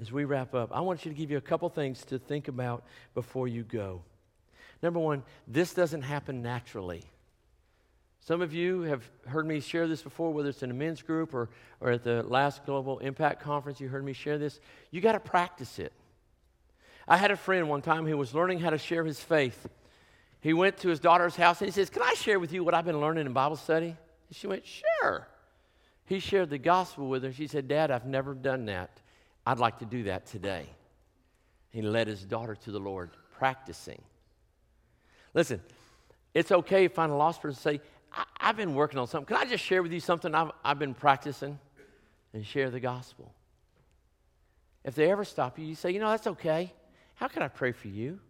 [0.00, 2.48] as we wrap up, I want you to give you a couple things to think
[2.48, 2.84] about
[3.14, 4.02] before you go.
[4.82, 7.04] Number one, this doesn't happen naturally.
[8.20, 11.34] Some of you have heard me share this before, whether it's in a men's group
[11.34, 14.60] or, or at the last Global Impact Conference, you heard me share this.
[14.90, 15.92] You got to practice it.
[17.08, 19.68] I had a friend one time who was learning how to share his faith.
[20.40, 22.72] He went to his daughter's house and he says, Can I share with you what
[22.72, 23.88] I've been learning in Bible study?
[23.88, 25.26] And she went, Sure.
[26.06, 27.32] He shared the gospel with her.
[27.32, 29.00] She said, Dad, I've never done that.
[29.50, 30.64] I'd like to do that today.
[31.70, 34.00] He led his daughter to the Lord, practicing.
[35.34, 35.60] Listen,
[36.34, 39.26] it's okay to find a lost person and say, I- have been working on something.
[39.34, 41.58] Can I just share with you something I've, I've been practicing?
[42.32, 43.34] And share the gospel.
[44.84, 46.72] If they ever stop you, you say, you know, that's okay.
[47.16, 48.20] How can I pray for you?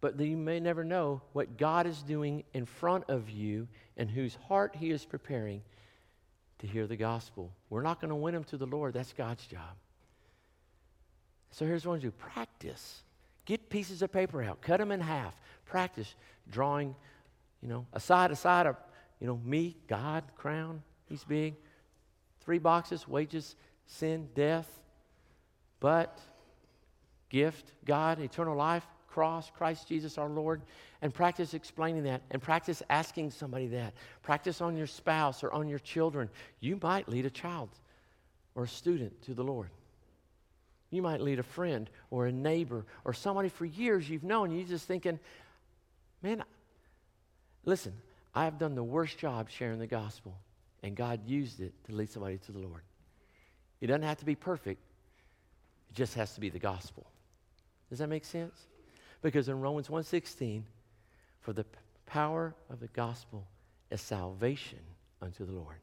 [0.00, 3.68] But you may never know what God is doing in front of you
[3.98, 5.60] and whose heart He is preparing
[6.60, 7.52] to hear the gospel.
[7.70, 8.94] We're not going to win them to the Lord.
[8.94, 9.76] That's God's job.
[11.50, 13.02] So here's what I do practice.
[13.44, 15.34] Get pieces of paper out, cut them in half.
[15.64, 16.14] Practice
[16.50, 16.94] drawing,
[17.62, 18.76] you know, a side, a side of,
[19.20, 21.54] you know, me, God, crown, He's big.
[22.40, 24.68] Three boxes, wages, sin, death,
[25.80, 26.18] but,
[27.28, 28.86] gift, God, eternal life,
[29.16, 30.60] cross, Christ Jesus our Lord,
[31.00, 33.94] and practice explaining that and practice asking somebody that.
[34.22, 36.28] Practice on your spouse or on your children.
[36.60, 37.70] You might lead a child
[38.54, 39.70] or a student to the Lord.
[40.90, 44.50] You might lead a friend or a neighbor or somebody for years you've known.
[44.50, 45.18] You're just thinking,
[46.20, 46.44] man,
[47.64, 47.94] listen,
[48.34, 50.36] I have done the worst job sharing the gospel,
[50.82, 52.82] and God used it to lead somebody to the Lord.
[53.80, 54.82] It doesn't have to be perfect,
[55.88, 57.06] it just has to be the gospel.
[57.88, 58.66] Does that make sense?
[59.26, 60.62] Because in Romans 1:16,
[61.40, 61.66] for the
[62.06, 63.48] power of the gospel
[63.90, 64.78] is salvation
[65.20, 65.80] unto the Lord.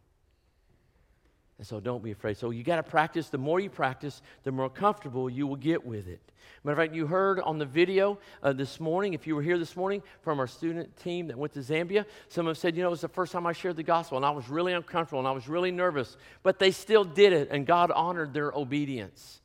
[1.58, 2.38] And so don't be afraid.
[2.38, 3.28] So you got to practice.
[3.28, 6.22] The more you practice, the more comfortable you will get with it.
[6.64, 9.58] Matter of fact, you heard on the video uh, this morning, if you were here
[9.58, 12.88] this morning from our student team that went to Zambia, some have said, you know,
[12.88, 15.28] it was the first time I shared the gospel and I was really uncomfortable and
[15.28, 19.42] I was really nervous, but they still did it and God honored their obedience.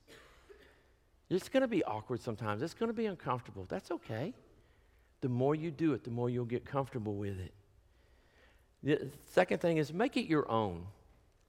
[1.30, 2.62] It's going to be awkward sometimes.
[2.62, 3.66] It's going to be uncomfortable.
[3.68, 4.32] That's okay.
[5.20, 7.52] The more you do it, the more you'll get comfortable with it.
[8.82, 10.86] The second thing is make it your own.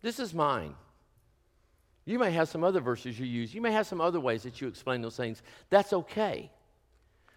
[0.01, 0.75] This is mine.
[2.05, 3.53] You may have some other verses you use.
[3.53, 5.43] You may have some other ways that you explain those things.
[5.69, 6.49] That's okay.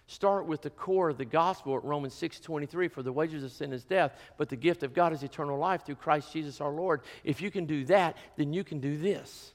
[0.06, 3.72] Start with the core of the gospel at Romans 6:23 for the wages of sin
[3.72, 7.02] is death, but the gift of God is eternal life through Christ Jesus our Lord.
[7.22, 9.54] If you can do that, then you can do this.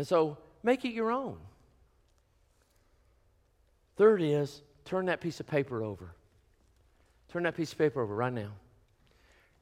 [0.00, 1.36] And so make it your own.
[3.96, 6.14] Third is turn that piece of paper over.
[7.30, 8.52] Turn that piece of paper over right now.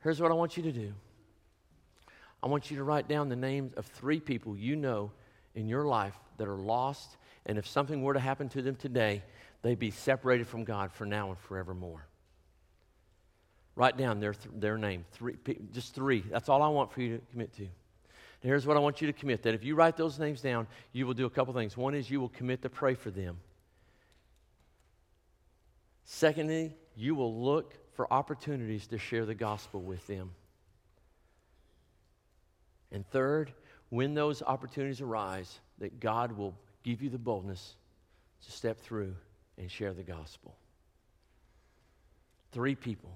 [0.01, 0.93] Here's what I want you to do
[2.41, 5.11] I want you to write down the names of three people you know
[5.57, 9.25] in your life that are lost, and if something were to happen to them today,
[9.63, 12.07] they'd be separated from God for now and forevermore.
[13.75, 15.35] Write down their, th- their name, three,
[15.73, 16.21] just three.
[16.31, 17.67] That's all I want for you to commit to.
[18.41, 21.07] Here's what I want you to commit that if you write those names down, you
[21.07, 21.77] will do a couple things.
[21.77, 23.39] One is you will commit to pray for them.
[26.05, 30.31] Secondly, you will look for opportunities to share the gospel with them.
[32.91, 33.53] And third,
[33.91, 37.75] when those opportunities arise, that God will give you the boldness
[38.45, 39.15] to step through
[39.59, 40.57] and share the gospel.
[42.53, 43.11] Three people.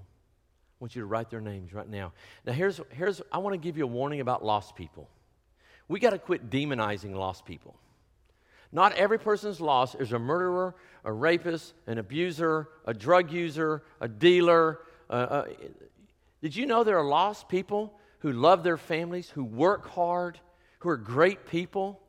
[0.83, 2.11] Want you to write their names right now.
[2.45, 5.07] Now, here's, here's I want to give you a warning about lost people.
[5.87, 7.77] We got to quit demonizing lost people.
[8.69, 14.09] Not every person's lost is a murderer, a rapist, an abuser, a drug user, a
[14.09, 14.79] dealer.
[15.09, 15.45] Uh, uh,
[16.41, 20.37] did you know there are lost people who love their families, who work hard,
[20.79, 22.01] who are great people?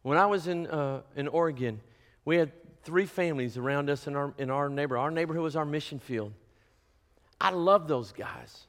[0.00, 1.82] When I was in, uh, in Oregon,
[2.24, 2.52] we had
[2.82, 5.04] three families around us in our, in our neighborhood.
[5.04, 6.32] Our neighborhood was our mission field.
[7.40, 8.66] I love those guys.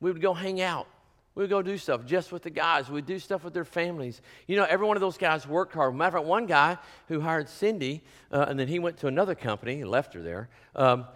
[0.00, 0.86] We would go hang out.
[1.34, 2.90] We would go do stuff just with the guys.
[2.90, 4.20] We'd do stuff with their families.
[4.46, 5.94] You know, every one of those guys worked hard.
[5.94, 9.34] Matter of fact, one guy who hired Cindy, uh, and then he went to another
[9.34, 10.48] company and left her there.
[10.74, 11.06] Um,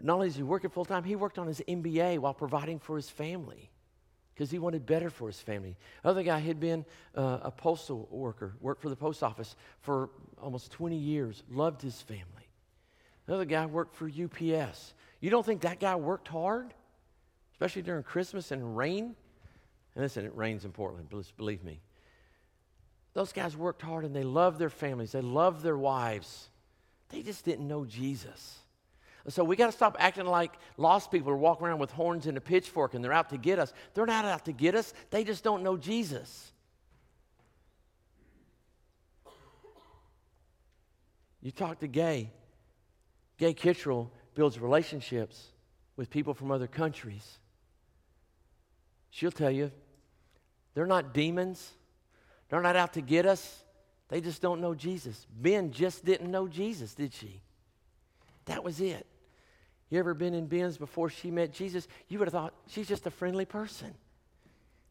[0.00, 2.94] not only is he working full time, he worked on his MBA while providing for
[2.94, 3.70] his family
[4.38, 5.76] because he wanted better for his family.
[6.04, 6.84] Other guy had been
[7.16, 10.10] uh, a postal worker, worked for the post office for
[10.40, 12.24] almost 20 years, loved his family.
[13.26, 14.94] Another guy worked for UPS.
[15.20, 16.72] You don't think that guy worked hard,
[17.50, 19.16] especially during Christmas and rain?
[19.96, 21.80] And listen, it rains in Portland, believe me.
[23.14, 26.48] Those guys worked hard and they loved their families, they loved their wives.
[27.08, 28.60] They just didn't know Jesus.
[29.28, 32.36] So we got to stop acting like lost people are walking around with horns and
[32.36, 33.72] a pitchfork and they're out to get us.
[33.94, 36.52] They're not out to get us, they just don't know Jesus.
[41.42, 42.30] You talk to Gay.
[43.36, 45.52] Gay Kittrell builds relationships
[45.96, 47.38] with people from other countries.
[49.10, 49.70] She'll tell you
[50.74, 51.72] they're not demons,
[52.48, 53.64] they're not out to get us.
[54.08, 55.26] They just don't know Jesus.
[55.38, 57.42] Ben just didn't know Jesus, did she?
[58.46, 59.06] That was it.
[59.90, 61.88] You ever been in Ben's before she met Jesus?
[62.08, 63.94] You would have thought she's just a friendly person.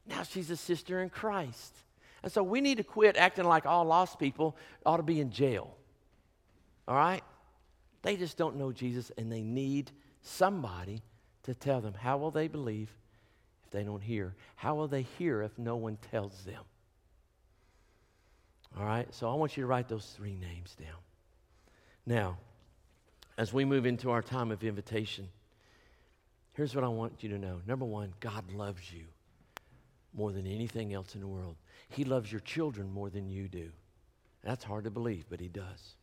[0.08, 1.76] Now she's a sister in Christ.
[2.24, 5.32] And so we need to quit acting like all lost people ought to be in
[5.32, 5.76] jail.
[6.88, 7.24] All right?
[8.02, 9.92] They just don't know Jesus and they need
[10.22, 11.04] somebody
[11.44, 11.94] to tell them.
[11.94, 12.90] How will they believe
[13.66, 14.34] if they don't hear?
[14.56, 16.64] How will they hear if no one tells them?
[18.78, 19.14] All right?
[19.14, 20.98] So I want you to write those three names down.
[22.06, 22.38] Now,
[23.38, 25.30] as we move into our time of invitation,
[26.54, 27.62] here's what I want you to know.
[27.68, 29.06] Number one, God loves you
[30.14, 31.56] more than anything else in the world.
[31.90, 33.70] He loves your children more than you do.
[34.44, 35.96] That's hard to believe, but He does.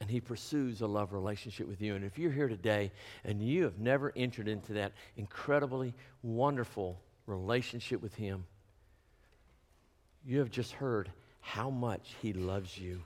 [0.00, 1.94] And He pursues a love relationship with you.
[1.94, 2.92] And if you're here today
[3.24, 8.44] and you have never entered into that incredibly wonderful relationship with Him,
[10.26, 11.10] you have just heard
[11.40, 13.02] how much He loves you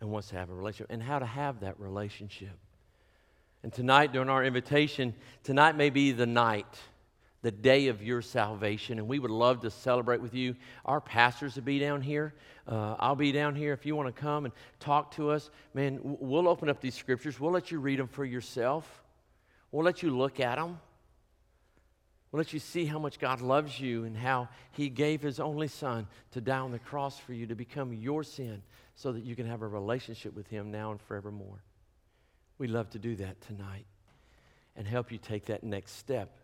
[0.00, 2.56] and wants to have a relationship and how to have that relationship.
[3.62, 6.78] And tonight, during our invitation, tonight may be the night,
[7.42, 10.54] the day of your salvation, and we would love to celebrate with you.
[10.84, 12.34] Our pastors will be down here.
[12.68, 15.50] Uh, I'll be down here if you want to come and talk to us.
[15.74, 17.40] Man, we'll open up these scriptures.
[17.40, 19.02] We'll let you read them for yourself.
[19.72, 20.78] We'll let you look at them.
[22.30, 25.68] We'll let you see how much God loves you and how He gave His only
[25.68, 28.62] Son to die on the cross for you to become your sin
[28.98, 31.62] so that you can have a relationship with Him now and forevermore.
[32.58, 33.86] We'd love to do that tonight
[34.74, 36.36] and help you take that next step.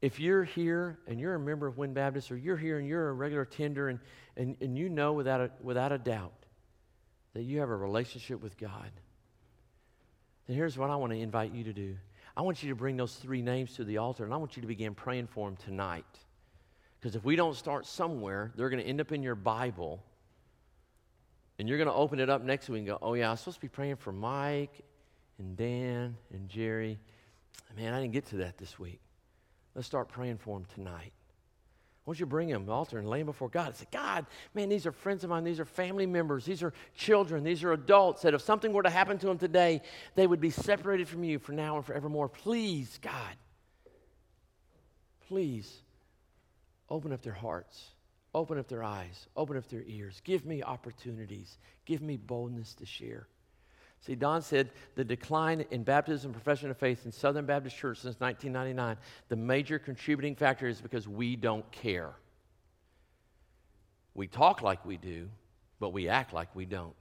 [0.00, 3.08] If you're here and you're a member of Wynn Baptist, or you're here and you're
[3.08, 3.98] a regular tender, and,
[4.36, 6.46] and, and you know without a, without a doubt
[7.34, 8.90] that you have a relationship with God,
[10.46, 11.96] then here's what I want to invite you to do.
[12.36, 14.60] I want you to bring those three names to the altar, and I want you
[14.62, 16.06] to begin praying for them tonight.
[17.00, 20.04] Because if we don't start somewhere, they're going to end up in your Bible,
[21.58, 23.40] and you're going to open it up next week and go, Oh, yeah, I was
[23.40, 24.80] supposed to be praying for Mike
[25.38, 26.98] and Dan and Jerry.
[27.76, 29.00] Man, I didn't get to that this week.
[29.74, 31.12] Let's start praying for them tonight.
[32.04, 33.86] I want you bring them to the altar and lay them before God and say,
[33.92, 35.44] God, man, these are friends of mine.
[35.44, 36.44] These are family members.
[36.44, 37.44] These are children.
[37.44, 39.82] These are adults that if something were to happen to them today,
[40.16, 42.28] they would be separated from you for now and forevermore.
[42.28, 43.36] Please, God,
[45.28, 45.72] please
[46.90, 47.91] open up their hearts,
[48.34, 50.20] open up their eyes, open up their ears.
[50.24, 51.58] Give me opportunities.
[51.84, 53.26] Give me boldness to share.
[54.00, 58.18] See, Don said the decline in baptism profession of faith in Southern Baptist Church since
[58.18, 58.96] 1999,
[59.28, 62.12] the major contributing factor is because we don't care.
[64.14, 65.28] We talk like we do,
[65.78, 66.94] but we act like we don't.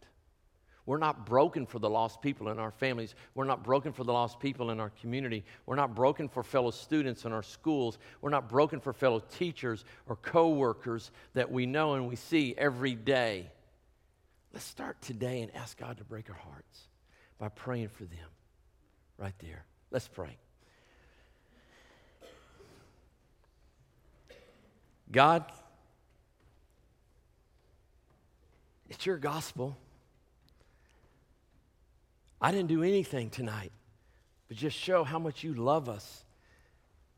[0.91, 3.15] We're not broken for the lost people in our families.
[3.33, 5.45] We're not broken for the lost people in our community.
[5.65, 7.97] We're not broken for fellow students in our schools.
[8.19, 12.93] We're not broken for fellow teachers or coworkers that we know and we see every
[12.93, 13.49] day.
[14.51, 16.81] Let's start today and ask God to break our hearts
[17.39, 18.27] by praying for them
[19.17, 19.63] right there.
[19.91, 20.35] Let's pray.
[25.09, 25.45] God,
[28.89, 29.77] it's your gospel.
[32.41, 33.71] I didn't do anything tonight,
[34.47, 36.25] but just show how much you love us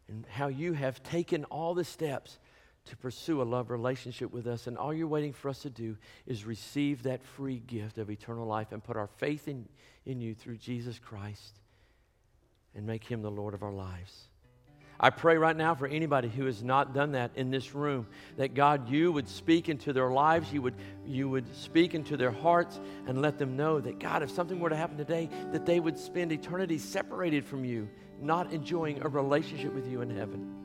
[0.10, 2.38] and how you have taken all the steps
[2.86, 4.68] to pursue a love relationship with us.
[4.68, 5.96] And all you're waiting for us to do
[6.28, 9.68] is receive that free gift of eternal life and put our faith in,
[10.06, 11.60] in you through Jesus Christ
[12.76, 14.28] and make him the Lord of our lives.
[15.00, 18.54] I pray right now for anybody who has not done that in this room, that
[18.54, 20.76] God, you would speak into their lives, you would,
[21.06, 24.70] you would speak into their hearts, and let them know that, God, if something were
[24.70, 27.90] to happen today, that they would spend eternity separated from you,
[28.22, 30.64] not enjoying a relationship with you in heaven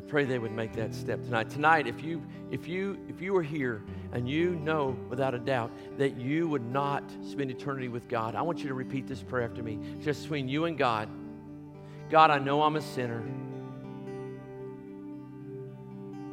[0.00, 1.50] I pray they would make that step tonight.
[1.50, 3.82] Tonight, if you if you if you are here
[4.12, 8.40] and you know without a doubt that you would not spend eternity with God, I
[8.40, 9.78] want you to repeat this prayer after me.
[10.02, 11.10] Just between you and God.
[12.10, 13.22] God, I know I'm a sinner.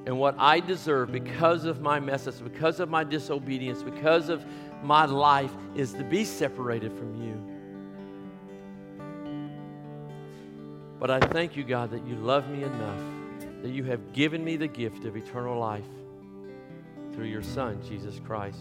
[0.05, 4.45] And what I deserve because of my messes, because of my disobedience, because of
[4.81, 7.53] my life is to be separated from you.
[10.99, 13.01] But I thank you, God, that you love me enough
[13.61, 15.83] that you have given me the gift of eternal life
[17.13, 18.59] through your Son, Jesus Christ.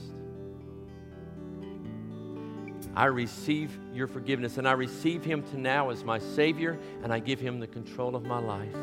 [2.96, 7.18] I receive your forgiveness and I receive him to now as my Savior and I
[7.18, 8.74] give him the control of my life.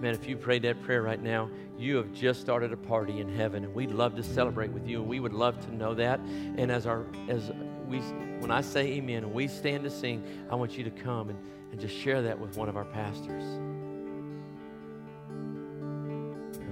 [0.00, 3.34] Man, if you prayed that prayer right now, you have just started a party in
[3.34, 6.20] heaven, and we'd love to celebrate with you, and we would love to know that.
[6.20, 7.50] And as our as
[7.88, 8.00] we
[8.40, 11.38] when I say amen and we stand to sing, I want you to come and,
[11.72, 13.44] and just share that with one of our pastors.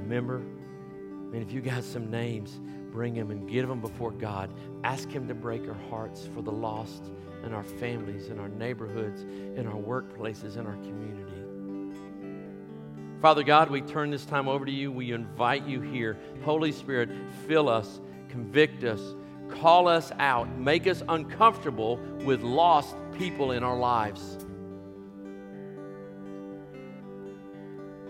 [0.03, 0.41] Remember,
[1.33, 2.61] man, if you got some names,
[2.95, 4.51] bring them and give them before God.
[4.85, 7.11] Ask Him to break our hearts for the lost
[7.45, 11.33] in our families, in our neighborhoods, in our workplaces, in our community.
[13.21, 14.93] Father God, we turn this time over to you.
[14.93, 16.17] We invite you here.
[16.45, 17.11] Holy Spirit,
[17.49, 19.01] fill us, convict us,
[19.49, 24.39] call us out, make us uncomfortable with lost people in our lives.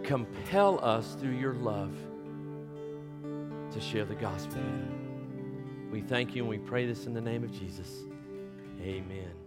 [0.03, 1.97] Compel us through your love
[3.75, 5.91] to share the gospel with them.
[5.91, 8.05] We thank you and we pray this in the name of Jesus.
[8.81, 9.44] Amen.